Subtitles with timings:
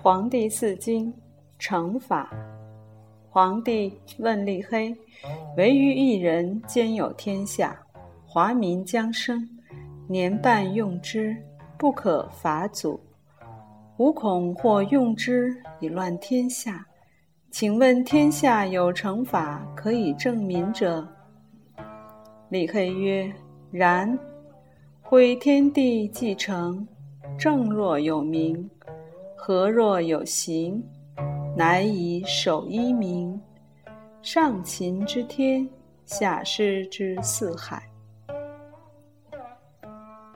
[0.00, 1.12] 黄帝四经
[1.58, 2.30] 成法。
[3.28, 4.96] 皇帝问立黑
[5.58, 7.78] ：“唯余一人兼有天下，
[8.24, 9.46] 华民将生，
[10.06, 11.36] 年半用之，
[11.76, 12.98] 不可伐祖。
[13.96, 16.86] 吾恐或用之以乱天下。
[17.50, 21.06] 请问天下有成法可以正民者？”
[22.50, 23.30] 立黑曰
[23.72, 24.16] ：“然。
[25.02, 26.86] 毁天地既成，
[27.38, 28.68] 正若有名，
[29.48, 30.84] 何若有形。”
[31.56, 33.40] 乃以守一民，
[34.20, 35.66] 上秦之天，
[36.04, 37.82] 下施之四海。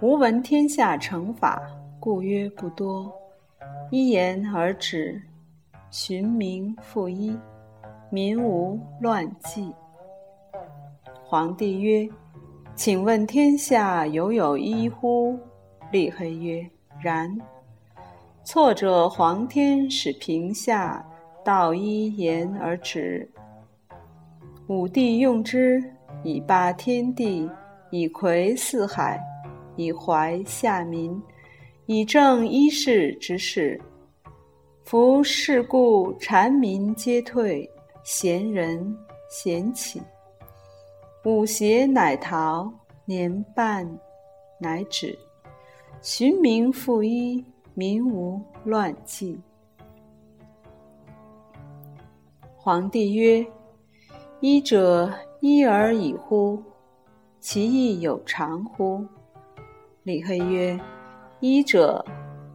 [0.00, 1.62] 吾闻天下成法，
[2.00, 3.08] 故曰不多。
[3.92, 5.22] 一言而止，
[5.88, 7.38] 循名复一，
[8.10, 9.72] 民无乱纪。
[11.24, 12.08] 皇帝曰
[12.74, 15.38] ：“请问天下犹有一乎？”
[15.92, 16.68] 立黑曰
[17.00, 17.32] ：“然。”
[18.46, 21.04] 错者，皇天使平下，
[21.44, 23.28] 道一言而止。
[24.68, 25.82] 武帝用之，
[26.22, 27.50] 以霸天地，
[27.90, 29.20] 以魁四海，
[29.74, 31.20] 以怀下民，
[31.86, 33.80] 以正一世之事。
[34.84, 37.68] 夫是故，谗民皆退，
[38.04, 38.96] 贤人
[39.28, 40.00] 贤起。
[41.24, 42.72] 五邪乃逃，
[43.06, 43.84] 年半
[44.60, 45.18] 乃止，
[46.00, 47.44] 循名复一。
[47.78, 49.38] 民无乱纪。
[52.56, 53.46] 皇帝曰
[54.40, 56.58] ：“医者医而已乎？
[57.38, 59.04] 其意有常乎？”
[60.04, 60.80] 李黑曰
[61.40, 62.02] ：“医者，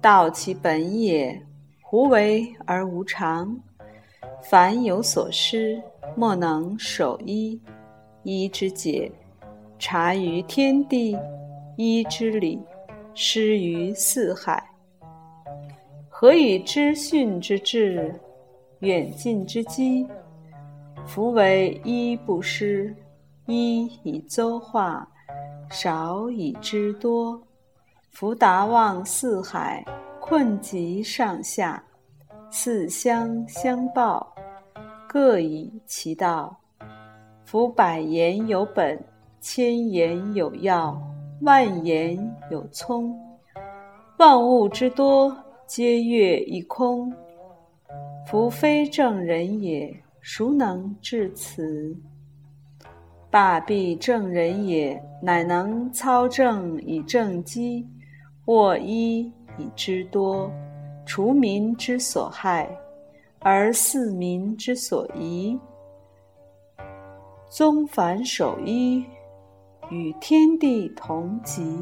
[0.00, 1.38] 道其本也。
[1.82, 3.54] 胡为而无常？
[4.42, 5.82] 凡有所失，
[6.16, 7.60] 莫能守一。
[8.22, 9.12] 一之解，
[9.78, 11.14] 察于天地；
[11.76, 12.58] 一之理，
[13.12, 14.66] 失于四海。”
[16.20, 18.14] 何以知训之至，
[18.80, 20.06] 远近之机？
[21.06, 22.94] 夫为一不失，
[23.46, 25.08] 一以周化，
[25.70, 27.42] 少以知多。
[28.10, 29.82] 夫达望四海，
[30.20, 31.82] 困极上下，
[32.50, 34.30] 四相相报，
[35.08, 36.54] 各以其道。
[37.46, 39.02] 夫百言有本，
[39.40, 41.00] 千言有要，
[41.40, 42.14] 万言
[42.50, 43.18] 有聪。
[44.18, 45.34] 万物之多。
[45.72, 47.14] 皆月一空，
[48.26, 51.96] 夫非正人也，孰能至此？
[53.30, 57.86] 罢必正人也，乃能操正以正机，
[58.46, 59.20] 握一
[59.56, 60.50] 以知多，
[61.06, 62.68] 除民之所害，
[63.38, 65.56] 而四民之所宜。
[67.48, 69.04] 宗凡守一，
[69.88, 71.80] 与天地同极，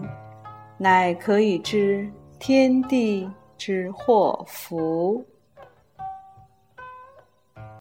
[0.76, 2.06] 乃可以知
[2.38, 3.26] 天地。
[3.58, 5.22] 之祸福。